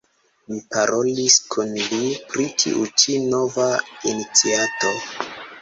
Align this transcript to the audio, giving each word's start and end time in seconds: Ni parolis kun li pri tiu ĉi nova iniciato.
Ni 0.51 0.55
parolis 0.75 1.35
kun 1.55 1.75
li 1.91 2.09
pri 2.31 2.47
tiu 2.63 2.89
ĉi 3.03 3.21
nova 3.35 3.69
iniciato. 4.15 4.99